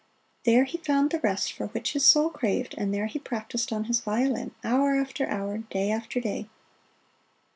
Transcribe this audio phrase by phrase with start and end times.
[0.45, 3.83] There he found the rest for which his soul craved, and there he practised on
[3.83, 6.49] his violin hour after hour, day after day.